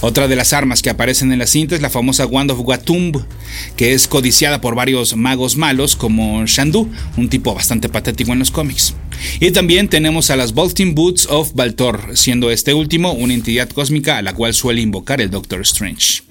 Otra 0.00 0.28
de 0.28 0.36
las 0.36 0.52
armas 0.52 0.82
que 0.82 0.90
aparecen 0.90 1.32
en 1.32 1.38
la 1.38 1.46
cinta 1.46 1.74
es 1.74 1.82
la 1.82 1.90
famosa 1.90 2.26
Wand 2.26 2.50
of 2.50 2.60
Watumb, 2.60 3.24
que 3.76 3.92
es 3.92 4.08
codiciada 4.08 4.60
por 4.60 4.74
varios 4.74 5.16
magos 5.16 5.56
malos 5.56 5.96
como 5.96 6.44
Shandu, 6.46 6.90
un 7.16 7.28
tipo 7.28 7.54
bastante 7.54 7.88
patético 7.88 8.32
en 8.32 8.38
los 8.38 8.50
cómics. 8.50 8.94
Y 9.40 9.50
también 9.52 9.88
tenemos 9.88 10.30
a 10.30 10.36
las 10.36 10.52
Bolting 10.52 10.94
Boots 10.94 11.26
of 11.30 11.52
Baltor, 11.54 12.16
siendo 12.16 12.50
este 12.50 12.74
último 12.74 13.12
una 13.12 13.34
entidad 13.34 13.68
cósmica 13.70 14.18
a 14.18 14.22
la 14.22 14.34
cual 14.34 14.54
suele 14.54 14.80
invocar 14.80 15.20
el 15.20 15.30
Doctor 15.30 15.60
Strange. 15.62 16.22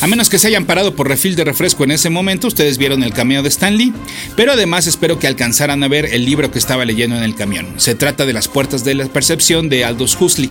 A 0.00 0.06
menos 0.06 0.30
que 0.30 0.38
se 0.38 0.46
hayan 0.46 0.64
parado 0.64 0.96
por 0.96 1.08
refil 1.08 1.36
de 1.36 1.44
refresco 1.44 1.84
en 1.84 1.90
ese 1.90 2.08
momento, 2.08 2.48
ustedes 2.48 2.78
vieron 2.78 3.02
el 3.02 3.12
cameo 3.12 3.42
de 3.42 3.50
Stan 3.50 3.76
Lee, 3.76 3.92
pero 4.34 4.52
además 4.52 4.86
espero 4.86 5.18
que 5.18 5.26
alcanzaran 5.26 5.82
a 5.82 5.88
ver 5.88 6.06
el 6.06 6.24
libro 6.24 6.50
que 6.50 6.58
estaba 6.58 6.86
leyendo 6.86 7.16
en 7.16 7.22
el 7.22 7.34
camión. 7.34 7.66
Se 7.76 7.94
trata 7.94 8.24
de 8.24 8.32
Las 8.32 8.48
puertas 8.48 8.82
de 8.82 8.94
la 8.94 9.04
percepción 9.06 9.68
de 9.68 9.84
Aldous 9.84 10.18
Huxley 10.18 10.50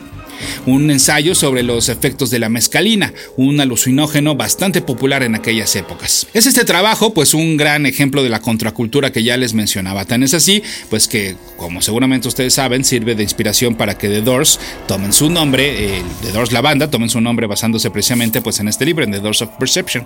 un 0.65 0.89
ensayo 0.91 1.36
sobre 1.36 1.63
los 1.63 1.89
efectos 1.89 2.29
de 2.29 2.39
la 2.39 2.50
mescalina, 2.50 3.13
un 3.38 3.60
alucinógeno 3.60 4.36
bastante 4.36 4.81
popular 4.81 5.24
en 5.24 5.36
aquellas 5.36 5.75
épocas. 5.75 6.27
Es 6.34 6.46
este 6.46 6.65
trabajo 6.65 7.13
pues 7.13 7.34
un 7.34 7.58
gran 7.58 7.86
ejemplo 7.86 8.24
de 8.24 8.29
la 8.29 8.41
contracultura 8.41 9.12
que 9.12 9.24
ya 9.24 9.38
les 9.38 9.53
mencionaba, 9.53 10.05
tan 10.05 10.24
es 10.24 10.34
así 10.34 10.63
pues 10.89 11.08
que 11.08 11.36
como 11.58 11.81
seguramente 11.81 12.27
ustedes 12.27 12.53
saben 12.53 12.84
sirve 12.84 13.15
de 13.15 13.24
inspiración 13.24 13.75
para 13.75 13.98
que 13.98 14.08
The 14.08 14.22
Doors 14.22 14.60
tomen 14.88 15.13
su 15.13 15.29
nombre, 15.29 16.01
The 16.22 16.31
Doors 16.31 16.51
la 16.51 16.62
banda 16.62 16.89
tomen 16.89 17.10
su 17.10 17.22
nombre 17.22 17.48
basándose 17.48 17.91
precisamente 17.91 18.41
pues 18.41 18.60
en 18.60 18.67
este 18.67 18.86
libro, 18.86 19.03
en 19.03 19.12
The 19.12 19.19
Doors 19.19 19.41
of 19.41 19.50
Perception. 19.60 20.05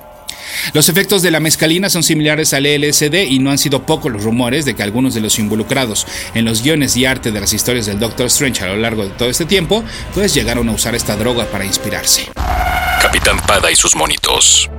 Los 0.74 0.90
efectos 0.90 1.22
de 1.22 1.32
la 1.32 1.40
mescalina 1.40 1.90
son 1.90 2.04
similares 2.04 2.54
al 2.54 2.64
LSD 2.64 3.26
y 3.30 3.40
no 3.40 3.52
han 3.52 3.58
sido 3.58 3.86
pocos 3.86 4.12
los 4.12 4.24
rumores 4.24 4.66
de 4.66 4.76
que 4.76 4.84
algunos 4.84 5.14
de 5.14 5.22
los 5.22 5.40
involucrados 5.40 6.08
en 6.34 6.46
los 6.46 6.64
guiones 6.64 6.96
y 6.98 7.06
arte 7.06 7.32
de 7.32 7.40
las 7.40 7.54
historias 7.54 7.86
del 7.86 8.00
Doctor 8.00 8.28
Strange 8.28 8.64
a 8.64 8.68
lo 8.68 8.78
largo 8.78 9.04
de 9.04 9.12
todo 9.12 9.30
este 9.30 9.46
tiempo, 9.46 9.84
pues 10.14 10.34
llegaron 10.34 10.70
a 10.70 10.74
usar 10.74 10.96
esta 10.96 11.16
droga 11.16 11.46
para 11.46 11.66
inspirarse. 11.66 12.28
Capitán 13.02 13.38
Pada 13.48 13.72
y 13.72 13.76
sus 13.76 13.96
monitos. 13.96 14.70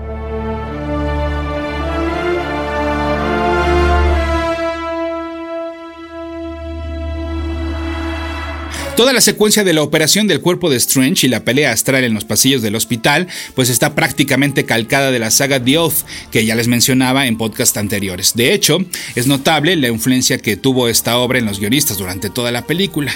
Toda 8.96 9.12
la 9.12 9.20
secuencia 9.20 9.64
de 9.64 9.72
la 9.72 9.82
operación 9.82 10.28
del 10.28 10.40
cuerpo 10.40 10.70
de 10.70 10.76
Strange 10.76 11.26
y 11.26 11.28
la 11.28 11.40
pelea 11.40 11.72
astral 11.72 12.04
en 12.04 12.14
los 12.14 12.24
pasillos 12.24 12.62
del 12.62 12.76
hospital, 12.76 13.26
pues 13.56 13.68
está 13.68 13.96
prácticamente 13.96 14.64
calcada 14.66 15.10
de 15.10 15.18
la 15.18 15.32
saga 15.32 15.58
The 15.58 15.78
Oath, 15.78 16.04
que 16.30 16.46
ya 16.46 16.54
les 16.54 16.68
mencionaba 16.68 17.26
en 17.26 17.36
podcast 17.36 17.76
anteriores. 17.76 18.34
De 18.34 18.54
hecho, 18.54 18.78
es 19.16 19.26
notable 19.26 19.74
la 19.74 19.88
influencia 19.88 20.38
que 20.38 20.56
tuvo 20.56 20.88
esta 20.88 21.18
obra 21.18 21.40
en 21.40 21.46
los 21.46 21.58
guionistas 21.58 21.98
durante 21.98 22.30
toda 22.30 22.52
la 22.52 22.62
película. 22.66 23.12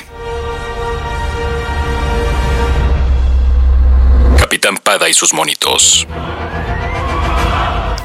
Capitán 4.37 4.79
Pada 4.83 5.09
y 5.09 5.15
sus 5.15 5.33
monitos. 5.33 6.09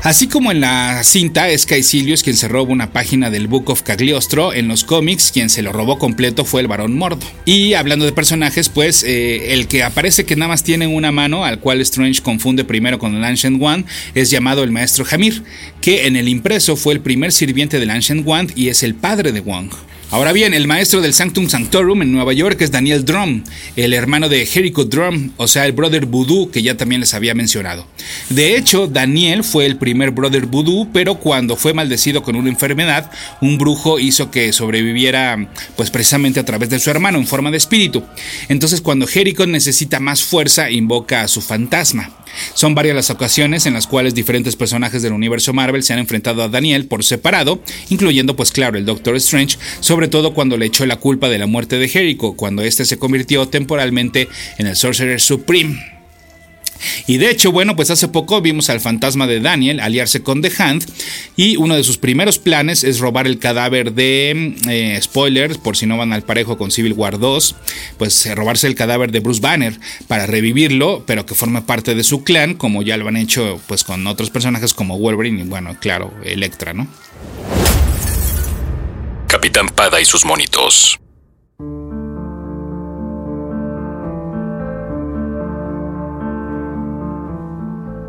Así 0.03 0.27
como 0.27 0.51
en 0.51 0.59
la 0.59 1.01
cinta 1.05 1.47
es 1.47 1.65
Caecilius 1.65 2.23
quien 2.23 2.35
se 2.35 2.49
roba 2.49 2.73
una 2.73 2.91
página 2.91 3.29
del 3.29 3.47
Book 3.47 3.69
of 3.69 3.83
Cagliostro, 3.83 4.53
en 4.53 4.67
los 4.67 4.83
cómics 4.83 5.31
quien 5.31 5.49
se 5.49 5.61
lo 5.61 5.71
robó 5.71 5.97
completo 5.97 6.43
fue 6.43 6.59
el 6.59 6.67
Barón 6.67 6.97
Mordo. 6.97 7.25
Y 7.45 7.73
hablando 7.75 8.03
de 8.03 8.11
personajes, 8.11 8.67
pues 8.67 9.03
eh, 9.03 9.53
el 9.53 9.69
que 9.69 9.81
aparece 9.81 10.25
que 10.25 10.35
nada 10.35 10.49
más 10.49 10.65
tiene 10.65 10.87
una 10.87 11.13
mano, 11.13 11.45
al 11.45 11.61
cual 11.61 11.79
Strange 11.79 12.21
confunde 12.21 12.65
primero 12.65 12.99
con 12.99 13.15
el 13.15 13.23
Ancient 13.23 13.63
One, 13.63 13.85
es 14.13 14.29
llamado 14.29 14.65
el 14.65 14.71
Maestro 14.71 15.05
Hamir, 15.09 15.41
que 15.79 16.05
en 16.05 16.17
el 16.17 16.27
impreso 16.27 16.75
fue 16.75 16.95
el 16.95 16.99
primer 16.99 17.31
sirviente 17.31 17.79
del 17.79 17.89
Ancient 17.89 18.27
One 18.27 18.49
y 18.57 18.67
es 18.67 18.83
el 18.83 18.95
padre 18.95 19.31
de 19.31 19.39
Wong. 19.39 19.71
Ahora 20.13 20.31
bien, 20.31 20.53
el 20.53 20.67
maestro 20.67 21.01
del 21.01 21.15
Sanctum 21.15 21.49
Sanctorum 21.49 22.03
en 22.03 22.11
Nueva 22.11 22.33
York 22.33 22.61
es 22.61 22.69
Daniel 22.69 23.03
Drum, 23.03 23.43
el 23.75 23.95
hermano 23.95 24.29
de 24.29 24.45
Jericho 24.45 24.85
Drum, 24.85 25.31
o 25.37 25.47
sea, 25.47 25.65
el 25.65 25.71
brother 25.71 26.05
voodoo 26.05 26.51
que 26.51 26.61
ya 26.61 26.77
también 26.77 27.01
les 27.01 27.15
había 27.15 27.33
mencionado. 27.33 27.87
De 28.29 28.55
hecho, 28.55 28.85
Daniel 28.85 29.43
fue 29.43 29.65
el 29.65 29.77
primer 29.77 30.11
brother 30.11 30.45
voodoo, 30.45 30.87
pero 30.93 31.15
cuando 31.15 31.55
fue 31.55 31.73
maldecido 31.73 32.21
con 32.21 32.35
una 32.35 32.49
enfermedad, 32.49 33.09
un 33.41 33.57
brujo 33.57 33.97
hizo 33.97 34.29
que 34.29 34.53
sobreviviera 34.53 35.49
pues 35.75 35.89
precisamente 35.89 36.39
a 36.39 36.45
través 36.45 36.69
de 36.69 36.77
su 36.77 36.91
hermano 36.91 37.17
en 37.17 37.25
forma 37.25 37.49
de 37.49 37.57
espíritu. 37.57 38.03
Entonces, 38.49 38.81
cuando 38.81 39.07
Jericho 39.07 39.47
necesita 39.47 39.99
más 39.99 40.21
fuerza, 40.21 40.69
invoca 40.69 41.23
a 41.23 41.27
su 41.27 41.41
fantasma. 41.41 42.11
Son 42.53 42.75
varias 42.75 42.95
las 42.95 43.09
ocasiones 43.09 43.65
en 43.65 43.73
las 43.73 43.87
cuales 43.87 44.15
diferentes 44.15 44.55
personajes 44.55 45.01
del 45.01 45.13
universo 45.13 45.53
Marvel 45.53 45.83
se 45.83 45.93
han 45.93 45.99
enfrentado 45.99 46.43
a 46.43 46.49
Daniel 46.49 46.87
por 46.87 47.03
separado, 47.03 47.61
incluyendo 47.89 48.35
pues 48.35 48.51
claro 48.51 48.77
el 48.77 48.85
Doctor 48.85 49.15
Strange, 49.17 49.57
sobre 49.79 50.02
todo 50.07 50.33
cuando 50.33 50.57
le 50.57 50.65
echó 50.65 50.85
la 50.85 50.97
culpa 50.97 51.29
de 51.29 51.39
la 51.39 51.47
muerte 51.47 51.77
de 51.77 51.87
Jericho, 51.87 52.33
cuando 52.33 52.61
este 52.63 52.85
se 52.85 52.97
convirtió 52.97 53.47
temporalmente 53.47 54.27
en 54.57 54.67
el 54.67 54.75
Sorcerer 54.75 55.21
Supreme. 55.21 55.93
Y 57.07 57.17
de 57.17 57.29
hecho, 57.29 57.51
bueno, 57.51 57.75
pues 57.75 57.89
hace 57.89 58.07
poco 58.07 58.41
vimos 58.41 58.69
al 58.69 58.79
fantasma 58.79 59.27
de 59.27 59.39
Daniel 59.39 59.79
aliarse 59.79 60.21
con 60.21 60.41
The 60.41 60.51
Hand 60.57 60.85
y 61.35 61.55
uno 61.57 61.75
de 61.75 61.83
sus 61.83 61.97
primeros 61.97 62.39
planes 62.39 62.83
es 62.83 62.99
robar 62.99 63.27
el 63.27 63.39
cadáver 63.39 63.93
de, 63.93 64.55
eh, 64.69 64.99
spoilers, 65.01 65.57
por 65.57 65.77
si 65.77 65.85
no 65.85 65.97
van 65.97 66.13
al 66.13 66.23
parejo 66.23 66.57
con 66.57 66.71
Civil 66.71 66.93
War 66.93 67.19
2, 67.19 67.55
pues 67.97 68.25
eh, 68.25 68.35
robarse 68.35 68.67
el 68.67 68.75
cadáver 68.75 69.11
de 69.11 69.19
Bruce 69.19 69.41
Banner 69.41 69.79
para 70.07 70.25
revivirlo, 70.25 71.03
pero 71.05 71.25
que 71.25 71.35
forme 71.35 71.61
parte 71.61 71.95
de 71.95 72.03
su 72.03 72.23
clan, 72.23 72.53
como 72.55 72.81
ya 72.81 72.97
lo 72.97 73.07
han 73.07 73.17
hecho 73.17 73.59
pues 73.67 73.83
con 73.83 74.05
otros 74.07 74.29
personajes 74.29 74.73
como 74.73 74.97
Wolverine 74.97 75.41
y 75.41 75.45
bueno, 75.45 75.75
claro, 75.79 76.13
Electra, 76.23 76.73
¿no? 76.73 76.87
Capitán 79.43 79.67
Pada 79.67 79.99
y 79.99 80.05
sus 80.05 80.23
monitos. 80.23 81.02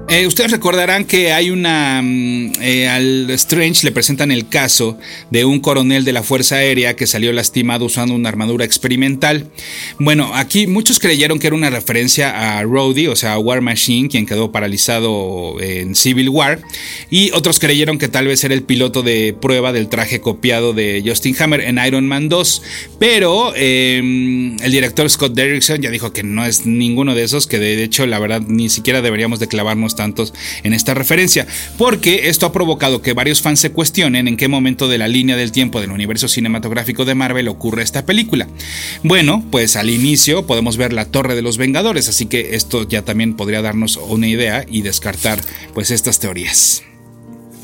Eh, 0.06 0.26
ustedes 0.26 0.50
recordarán 0.50 1.06
que 1.06 1.32
hay 1.32 1.50
una. 1.50 2.02
Mm, 2.02 2.52
eh, 2.60 2.88
al 2.88 3.30
Strange 3.30 3.84
le 3.84 3.90
presentan 3.90 4.30
el 4.30 4.48
caso 4.48 4.98
de 5.30 5.46
un 5.46 5.60
coronel 5.60 6.04
de 6.04 6.12
la 6.12 6.22
Fuerza 6.22 6.56
Aérea 6.56 6.94
que 6.94 7.06
salió 7.06 7.32
lastimado 7.32 7.86
usando 7.86 8.14
una 8.14 8.28
armadura 8.28 8.66
experimental. 8.66 9.50
Bueno, 9.98 10.30
aquí 10.34 10.66
muchos 10.66 10.98
creyeron 10.98 11.38
que 11.38 11.46
era 11.46 11.56
una 11.56 11.70
referencia 11.70 12.58
a 12.58 12.62
Rhodey, 12.64 13.06
o 13.06 13.16
sea, 13.16 13.32
a 13.32 13.38
War 13.38 13.62
Machine, 13.62 14.10
quien 14.10 14.26
quedó 14.26 14.52
paralizado 14.52 15.58
en 15.60 15.94
Civil 15.94 16.28
War. 16.28 16.60
Y 17.10 17.30
otros 17.32 17.58
creyeron 17.58 17.96
que 17.98 18.08
tal 18.08 18.26
vez 18.26 18.44
era 18.44 18.52
el 18.52 18.62
piloto 18.62 19.02
de 19.02 19.34
prueba 19.40 19.72
del 19.72 19.88
traje 19.88 20.20
copiado 20.20 20.74
de 20.74 21.02
Justin 21.04 21.34
Hammer 21.40 21.62
en 21.62 21.78
Iron 21.78 22.06
Man 22.06 22.28
2. 22.28 22.62
Pero 22.98 23.54
em, 23.56 24.56
el 24.60 24.70
director 24.70 25.08
Scott 25.08 25.32
Derrickson 25.32 25.80
ya 25.80 25.90
dijo 25.90 26.12
que 26.12 26.22
no 26.22 26.44
es 26.44 26.66
ninguno 26.66 27.14
de 27.14 27.24
esos, 27.24 27.46
que 27.46 27.58
de 27.58 27.82
hecho, 27.82 28.06
la 28.06 28.18
verdad, 28.18 28.42
ni 28.46 28.68
siquiera 28.68 29.00
deberíamos 29.00 29.40
de 29.40 29.48
clavarnos 29.48 29.93
tantos 29.96 30.32
en 30.62 30.74
esta 30.74 30.94
referencia, 30.94 31.46
porque 31.78 32.28
esto 32.28 32.46
ha 32.46 32.52
provocado 32.52 33.02
que 33.02 33.12
varios 33.12 33.42
fans 33.42 33.60
se 33.60 33.72
cuestionen 33.72 34.28
en 34.28 34.36
qué 34.36 34.48
momento 34.48 34.88
de 34.88 34.98
la 34.98 35.08
línea 35.08 35.36
del 35.36 35.52
tiempo 35.52 35.80
del 35.80 35.90
universo 35.90 36.28
cinematográfico 36.28 37.04
de 37.04 37.14
Marvel 37.14 37.48
ocurre 37.48 37.82
esta 37.82 38.06
película. 38.06 38.48
Bueno, 39.02 39.44
pues 39.50 39.76
al 39.76 39.90
inicio 39.90 40.46
podemos 40.46 40.76
ver 40.76 40.92
la 40.92 41.06
Torre 41.06 41.34
de 41.34 41.42
los 41.42 41.58
Vengadores, 41.58 42.08
así 42.08 42.26
que 42.26 42.54
esto 42.54 42.88
ya 42.88 43.02
también 43.02 43.34
podría 43.34 43.62
darnos 43.62 43.96
una 43.96 44.28
idea 44.28 44.64
y 44.68 44.82
descartar 44.82 45.40
pues 45.74 45.90
estas 45.90 46.18
teorías. 46.18 46.82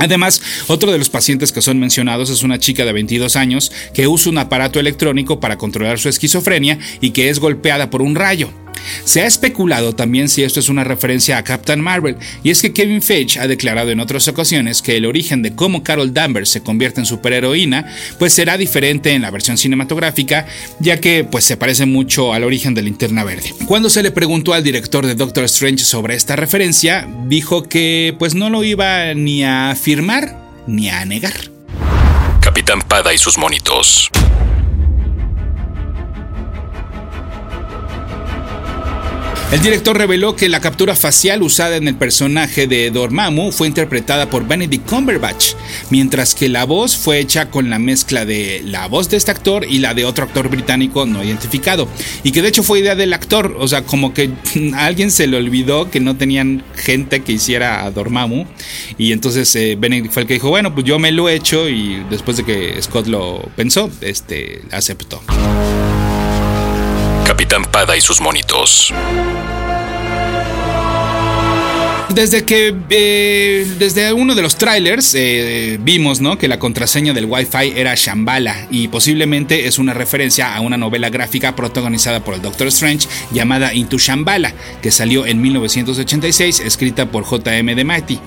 Además, 0.01 0.41
otro 0.67 0.93
de 0.93 0.99
los 0.99 1.11
pacientes 1.11 1.53
que 1.53 1.61
son 1.61 1.79
mencionados 1.79 2.31
es 2.31 2.43
una 2.43 2.59
chica 2.59 2.87
de 2.87 2.93
22 2.93 3.37
años 3.37 3.71
que 3.93 4.07
usa 4.07 4.33
un 4.33 4.39
aparato 4.39 4.81
electrónico 4.81 5.41
para 5.41 5.59
controlar 5.59 5.99
su 5.99 6.09
esquizofrenia 6.09 6.79
y 7.03 7.11
que 7.11 7.29
es 7.29 7.39
golpeada 7.39 7.91
por 7.91 8.01
un 8.01 8.15
rayo. 8.15 8.51
Se 9.05 9.23
ha 9.23 9.27
especulado 9.27 9.95
también 9.95 10.29
si 10.29 10.43
esto 10.43 10.61
es 10.61 10.69
una 10.69 10.85
referencia 10.85 11.39
a 11.39 11.45
Captain 11.45 11.81
Marvel, 11.81 12.17
y 12.43 12.51
es 12.51 12.63
que 12.63 12.73
Kevin 12.73 13.03
Feige 13.03 13.41
ha 13.41 13.47
declarado 13.47 13.91
en 13.91 14.01
otras 14.01 14.29
ocasiones 14.29 14.83
que 14.83 14.97
el 14.97 15.07
origen 15.07 15.43
de 15.43 15.55
cómo 15.55 15.83
Carol 15.83 16.15
Danvers 16.15 16.51
se 16.51 16.63
convierte 16.63 17.01
en 17.01 17.07
superheroína, 17.07 17.87
pues 18.19 18.33
será 18.33 18.57
diferente 18.57 19.13
en 19.13 19.23
la 19.23 19.31
versión 19.31 19.59
cinematográfica, 19.59 20.47
ya 20.79 21.01
que 21.01 21.25
pues 21.25 21.45
se 21.45 21.57
parece 21.57 21.87
mucho 21.87 22.33
al 22.33 22.45
origen 22.45 22.75
de 22.75 22.83
Linterna 22.83 23.25
Verde. 23.25 23.55
Cuando 23.67 23.91
se 23.91 24.03
le 24.03 24.11
preguntó 24.11 24.53
al 24.53 24.65
director 24.65 25.07
de 25.07 25.15
Doctor 25.15 25.45
Strange 25.45 25.85
sobre 25.85 26.15
esta 26.15 26.37
referencia, 26.37 27.09
dijo 27.27 27.65
que 27.65 28.15
pues 28.19 28.35
no 28.35 28.51
lo 28.51 28.65
iba 28.65 29.15
ni 29.15 29.45
a 29.45 29.71
afirmar 29.71 30.37
ni 30.67 30.89
a 30.89 31.05
negar. 31.05 31.51
Capitán 32.41 32.81
Pada 32.83 33.13
y 33.13 33.19
sus 33.19 33.39
monitos. 33.39 34.11
El 39.53 39.63
director 39.63 39.99
reveló 39.99 40.37
que 40.37 40.49
la 40.49 40.61
captura 40.61 40.95
facial 40.95 41.43
usada 41.43 41.75
en 41.75 41.89
el 41.89 41.97
personaje 41.97 42.69
de 42.69 42.93
Dormammu 42.93 43.51
fue 43.51 43.67
interpretada 43.67 44.31
por 44.31 44.47
Benedict 44.47 44.89
Cumberbatch, 44.89 45.55
mientras 45.91 46.37
que 46.37 46.49
la 46.49 46.65
voz 46.65 46.97
fue 46.97 47.19
hecha 47.19 47.51
con 47.51 47.69
la 47.69 47.81
mezcla 47.81 48.25
de 48.25 48.63
la 48.65 48.87
voz 48.87 49.11
de 49.11 49.17
este 49.17 49.33
actor 49.33 49.67
y 49.69 49.81
la 49.81 49.93
de 49.93 50.05
otro 50.05 50.23
actor 50.23 50.49
británico 50.49 51.05
no 51.05 51.25
identificado, 51.25 51.89
y 52.23 52.31
que 52.31 52.43
de 52.43 52.49
hecho 52.49 52.63
fue 52.63 52.79
idea 52.79 52.95
del 52.95 53.13
actor, 53.13 53.57
o 53.59 53.67
sea, 53.67 53.83
como 53.83 54.15
que 54.15 54.31
a 54.73 54.85
alguien 54.87 55.11
se 55.11 55.27
le 55.27 55.37
olvidó 55.37 55.91
que 55.91 55.99
no 55.99 56.17
tenían 56.17 56.63
gente 56.77 57.25
que 57.25 57.33
hiciera 57.33 57.85
a 57.85 57.91
Dormammu, 57.91 58.47
y 58.99 59.11
entonces 59.11 59.53
eh, 59.57 59.77
Benedict 59.77 60.15
fue 60.15 60.23
el 60.23 60.29
que 60.29 60.35
dijo, 60.35 60.51
bueno, 60.51 60.73
pues 60.73 60.87
yo 60.87 61.01
me 61.01 61.11
lo 61.11 61.29
he 61.29 61.35
hecho, 61.35 61.69
y 61.69 62.05
después 62.09 62.37
de 62.37 62.45
que 62.45 62.81
Scott 62.81 63.09
lo 63.09 63.51
pensó, 63.57 63.91
este, 64.01 64.63
aceptó. 64.71 65.21
Capitán 67.31 67.63
Pada 67.65 67.97
y 67.97 68.01
sus 68.01 68.21
monitos. 68.21 68.93
Desde 72.13 72.45
que 72.45 72.75
eh, 72.91 73.73
desde 73.79 74.13
uno 74.13 74.35
de 74.35 74.43
los 74.43 74.57
trailers 74.57 75.15
eh, 75.15 75.79
vimos 75.81 76.21
¿no? 76.21 76.39
que 76.39 76.49
la 76.49 76.59
contraseña 76.59 77.13
del 77.13 77.27
Wi-Fi 77.27 77.75
era 77.77 77.95
Shambhala 77.95 78.67
y 78.73 78.89
posiblemente 78.89 79.69
es 79.69 79.79
una 79.79 79.95
referencia 79.95 80.57
a 80.57 80.61
una 80.61 80.77
novela 80.77 81.09
gráfica 81.09 81.55
protagonizada 81.55 82.25
por 82.25 82.35
el 82.35 82.43
Doctor 82.43 82.67
Strange 82.67 83.07
llamada 83.31 83.73
Into 83.75 83.97
Shambhala, 83.97 84.53
que 84.83 84.91
salió 84.91 85.25
en 85.25 85.41
1986, 85.41 86.59
escrita 86.59 87.07
por 87.07 87.23
J.M. 87.23 87.77
de 87.77 87.85
Mati. 87.85 88.19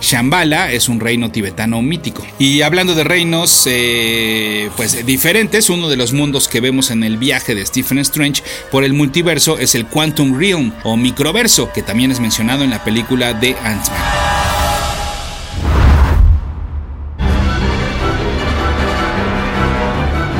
Shambhala 0.00 0.72
es 0.72 0.88
un 0.88 1.00
reino 1.00 1.30
tibetano 1.30 1.82
mítico. 1.82 2.26
Y 2.38 2.62
hablando 2.62 2.94
de 2.94 3.04
reinos 3.04 3.64
eh, 3.66 4.70
pues 4.76 5.04
diferentes, 5.06 5.70
uno 5.70 5.88
de 5.88 5.96
los 5.96 6.12
mundos 6.12 6.48
que 6.48 6.60
vemos 6.60 6.90
en 6.90 7.04
el 7.04 7.16
viaje 7.16 7.54
de 7.54 7.64
Stephen 7.64 7.98
Strange 7.98 8.42
por 8.70 8.84
el 8.84 8.92
multiverso 8.92 9.58
es 9.58 9.74
el 9.74 9.86
Quantum 9.86 10.38
Realm 10.38 10.72
o 10.84 10.96
microverso, 10.96 11.72
que 11.72 11.82
también 11.82 12.10
es 12.10 12.20
mencionado 12.20 12.64
en 12.64 12.70
la 12.70 12.82
película 12.84 13.34
de 13.34 13.56
Ant-Man. 13.62 14.17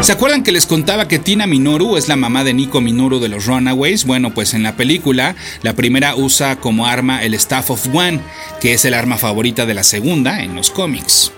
¿Se 0.00 0.12
acuerdan 0.12 0.44
que 0.44 0.52
les 0.52 0.64
contaba 0.64 1.08
que 1.08 1.18
Tina 1.18 1.46
Minoru 1.46 1.96
es 1.96 2.08
la 2.08 2.14
mamá 2.14 2.44
de 2.44 2.54
Nico 2.54 2.80
Minoru 2.80 3.18
de 3.18 3.28
los 3.28 3.46
Runaways? 3.46 4.04
Bueno, 4.04 4.32
pues 4.32 4.54
en 4.54 4.62
la 4.62 4.76
película, 4.76 5.34
la 5.62 5.74
primera 5.74 6.14
usa 6.14 6.56
como 6.56 6.86
arma 6.86 7.24
el 7.24 7.34
Staff 7.34 7.70
of 7.70 7.88
One, 7.92 8.20
que 8.60 8.72
es 8.74 8.84
el 8.84 8.94
arma 8.94 9.18
favorita 9.18 9.66
de 9.66 9.74
la 9.74 9.82
segunda 9.82 10.42
en 10.42 10.54
los 10.54 10.70
cómics. 10.70 11.32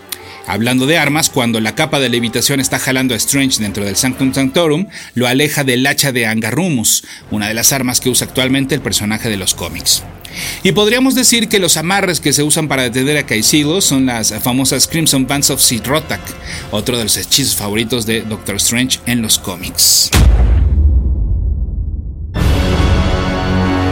Hablando 0.47 0.87
de 0.87 0.99
armas, 0.99 1.31
cuando 1.31 1.59
la 1.61 1.75
capa 1.75 2.01
de 2.01 2.11
levitación 2.11 2.61
está 2.61 2.79
jalando 2.79 3.15
a 3.15 3.17
Strange 3.17 3.63
dentro 3.63 3.85
del 3.85 3.97
Sanctum 3.97 4.35
Sanctorum, 4.35 4.87
lo 5.15 5.27
aleja 5.27 5.65
del 5.65 5.87
hacha 5.87 6.13
de 6.13 6.27
Angarumus, 6.27 7.05
una 7.31 7.49
de 7.49 7.55
las 7.55 7.73
armas 7.73 8.01
que 8.01 8.11
usa 8.11 8.27
actualmente 8.27 8.75
el 8.75 8.83
personaje 8.83 9.31
de 9.31 9.37
los 9.39 9.55
cómics. 9.55 10.05
Y 10.63 10.73
podríamos 10.73 11.15
decir 11.15 11.49
que 11.49 11.59
los 11.59 11.77
amarres 11.77 12.21
que 12.21 12.33
se 12.33 12.43
usan 12.43 12.69
para 12.69 12.85
detener 12.85 13.17
a 13.17 13.27
Caicedo 13.27 13.81
son 13.81 14.07
las 14.07 14.33
famosas 14.43 14.87
Crimson 14.87 15.27
Bands 15.27 15.51
of 15.51 15.63
Rotak, 15.85 16.21
otro 16.71 16.99
de 16.99 17.05
los 17.05 17.17
hechizos 17.17 17.57
favoritos 17.57 18.07
de 18.07 18.23
Doctor 18.23 18.57
Strange 18.57 19.01
en 19.07 19.23
los 19.23 19.39
cómics. 19.39 20.11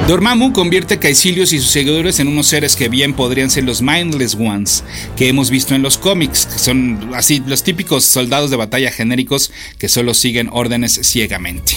Dormammu 0.09 0.55
convierte 0.55 0.95
a 0.95 1.11
y 1.11 1.45
sus 1.45 1.67
seguidores 1.67 2.19
en 2.19 2.29
unos 2.29 2.47
seres 2.47 2.77
que 2.77 2.89
bien 2.89 3.13
podrían 3.13 3.51
ser 3.51 3.65
los 3.65 3.83
Mindless 3.83 4.37
Ones 4.37 4.83
que 5.19 5.29
hemos 5.29 5.51
visto 5.51 5.75
en 5.75 5.83
los 5.83 5.99
cómics, 5.99 6.47
que 6.47 6.59
son 6.59 7.11
así 7.15 7.43
los 7.47 7.63
típicos 7.63 8.05
soldados 8.07 8.49
de 8.49 8.57
batalla 8.57 8.91
genéricos 8.91 9.53
que 9.77 9.91
solo 9.91 10.15
siguen 10.15 10.49
órdenes 10.51 10.99
ciegamente. 11.03 11.75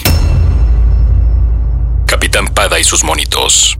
Capitán 2.06 2.48
Pada 2.48 2.80
y 2.80 2.86
sus 2.86 3.04
monitos. 3.04 3.78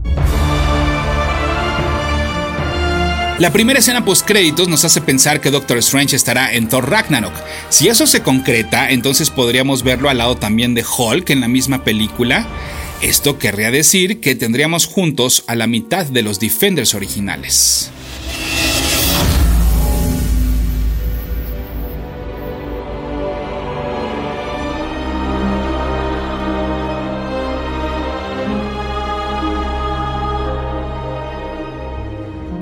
La 3.38 3.52
primera 3.52 3.80
escena 3.80 4.04
post 4.04 4.26
créditos 4.26 4.68
nos 4.68 4.84
hace 4.84 5.00
pensar 5.00 5.40
que 5.40 5.50
Doctor 5.50 5.78
Strange 5.78 6.14
estará 6.14 6.52
en 6.52 6.68
Thor 6.68 6.88
Ragnarok. 6.88 7.32
Si 7.70 7.88
eso 7.88 8.06
se 8.06 8.22
concreta, 8.22 8.90
entonces 8.90 9.30
podríamos 9.30 9.82
verlo 9.82 10.08
al 10.10 10.18
lado 10.18 10.36
también 10.36 10.74
de 10.74 10.84
Hulk 10.84 11.30
en 11.30 11.40
la 11.40 11.48
misma 11.48 11.82
película. 11.82 12.46
Esto 13.00 13.38
querría 13.38 13.72
decir 13.72 14.20
que 14.20 14.36
tendríamos 14.36 14.86
juntos 14.86 15.42
a 15.48 15.56
la 15.56 15.66
mitad 15.66 16.06
de 16.06 16.22
los 16.22 16.38
Defenders 16.38 16.94
originales. 16.94 17.90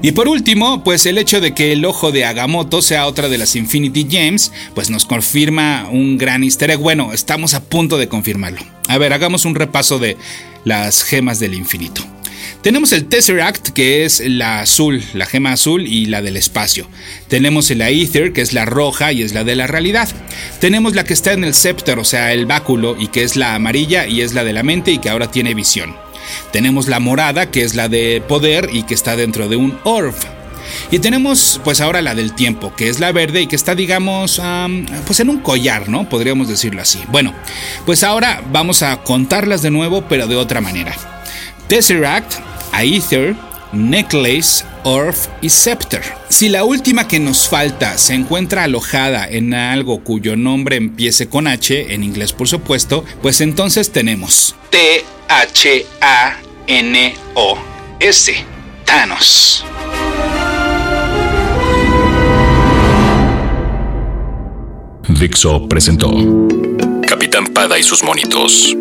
Y 0.03 0.13
por 0.13 0.29
último, 0.29 0.83
pues 0.83 1.05
el 1.05 1.19
hecho 1.19 1.43
de 1.43 1.53
que 1.53 1.73
el 1.73 1.85
ojo 1.85 2.11
de 2.11 2.25
Agamotto 2.25 2.81
sea 2.81 3.07
otra 3.07 3.29
de 3.29 3.37
las 3.37 3.55
Infinity 3.55 4.07
Gems, 4.09 4.51
pues 4.75 4.89
nos 4.89 5.05
confirma 5.05 5.89
un 5.91 6.17
gran 6.17 6.43
easter. 6.43 6.75
Bueno, 6.79 7.13
estamos 7.13 7.53
a 7.53 7.63
punto 7.63 7.99
de 7.99 8.09
confirmarlo. 8.09 8.61
A 8.89 8.97
ver, 8.97 9.13
hagamos 9.13 9.45
un 9.45 9.55
repaso 9.55 9.99
de 9.99 10.17
las 10.65 11.03
gemas 11.03 11.39
del 11.39 11.53
infinito. 11.53 12.03
Tenemos 12.63 12.93
el 12.93 13.07
Tesseract, 13.07 13.69
que 13.71 14.05
es 14.05 14.21
la 14.21 14.61
azul, 14.61 15.03
la 15.13 15.27
gema 15.27 15.53
azul 15.53 15.87
y 15.87 16.07
la 16.07 16.23
del 16.23 16.37
espacio. 16.37 16.89
Tenemos 17.29 17.71
el 17.71 17.83
Aether, 17.83 18.33
que 18.33 18.41
es 18.41 18.55
la 18.55 18.65
roja 18.65 19.13
y 19.13 19.23
es 19.23 19.35
la 19.35 19.45
de 19.45 19.57
la 19.57 19.67
realidad. 19.67 20.09
Tenemos 20.61 20.95
la 20.95 21.05
que 21.05 21.15
está 21.15 21.33
en 21.33 21.45
el 21.45 21.55
Scepter, 21.55 21.99
o 21.99 22.05
sea, 22.05 22.33
el 22.33 22.47
báculo, 22.47 22.97
y 22.99 23.09
que 23.09 23.23
es 23.23 23.37
la 23.37 23.55
amarilla 23.55 24.07
y 24.07 24.23
es 24.23 24.33
la 24.33 24.45
de 24.45 24.53
la 24.55 24.63
mente 24.63 24.93
y 24.93 24.99
que 24.99 25.11
ahora 25.11 25.31
tiene 25.31 25.55
visión. 25.55 25.95
Tenemos 26.53 26.89
la 26.89 27.01
morada, 27.01 27.51
que 27.51 27.63
es 27.63 27.75
la 27.75 27.89
de 27.89 28.23
poder 28.27 28.71
y 28.73 28.83
que 28.85 28.95
está 28.95 29.17
dentro 29.17 29.49
de 29.49 29.57
un 29.57 29.79
orb. 29.85 30.15
Y 30.91 30.99
tenemos 31.01 31.61
pues 31.65 31.81
ahora 31.81 32.01
la 32.03 32.15
del 32.15 32.35
tiempo, 32.35 32.75
que 32.77 32.89
es 32.89 33.01
la 33.01 33.13
verde 33.13 33.43
y 33.43 33.47
que 33.47 33.57
está 33.57 33.75
digamos 33.75 34.41
pues 35.07 35.21
en 35.21 35.31
un 35.31 35.41
collar, 35.41 35.89
¿no? 35.89 36.09
Podríamos 36.09 36.49
decirlo 36.49 36.83
así. 36.83 37.01
Bueno, 37.09 37.35
pues 37.87 38.05
ahora 38.05 38.43
vamos 38.53 38.83
a 38.83 38.99
contarlas 38.99 39.63
de 39.63 39.71
nuevo 39.71 40.05
pero 40.09 40.27
de 40.27 40.37
otra 40.37 40.61
manera. 40.61 40.95
Tesseract, 41.67 42.35
Aether, 42.73 43.35
Necklace, 43.73 44.65
Orb 44.85 45.15
y 45.41 45.49
Scepter. 45.49 46.03
Si 46.29 46.49
la 46.49 46.65
última 46.65 47.07
que 47.07 47.21
nos 47.21 47.49
falta 47.49 47.99
se 47.99 48.15
encuentra 48.15 48.65
alojada 48.65 49.29
en 49.29 49.55
algo 49.55 50.03
cuyo 50.03 50.37
nombre 50.37 50.77
empiece 50.77 51.29
con 51.29 51.47
H, 51.47 51.95
en 51.95 52.05
inglés 52.05 52.33
por 52.33 52.49
supuesto, 52.49 53.05
pues 53.23 53.41
entonces 53.41 53.91
tenemos 53.93 54.55
T-H-A-N-O-S, 54.71 56.01
Thanos. 58.85 59.65
Dixo 65.09 65.69
presentó 65.69 66.11
Capitán 67.07 67.47
Pada 67.49 67.79
y 67.79 67.83
sus 67.83 68.03
monitos. 68.03 68.75